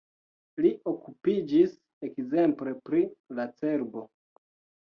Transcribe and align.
Li 0.65 0.71
okupiĝis 0.91 1.75
ekzemple 2.09 2.73
pri 2.89 3.05
la 3.41 3.47
cerbo. 3.61 4.09